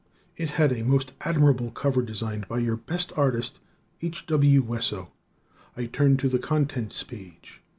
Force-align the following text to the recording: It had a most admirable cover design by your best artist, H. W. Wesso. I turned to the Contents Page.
It 0.35 0.49
had 0.57 0.71
a 0.71 0.83
most 0.83 1.13
admirable 1.25 1.69
cover 1.69 2.01
design 2.01 2.43
by 2.49 2.57
your 2.57 2.75
best 2.75 3.13
artist, 3.15 3.59
H. 4.01 4.25
W. 4.25 4.63
Wesso. 4.63 5.11
I 5.77 5.85
turned 5.85 6.17
to 6.21 6.27
the 6.27 6.39
Contents 6.39 7.03
Page. 7.03 7.61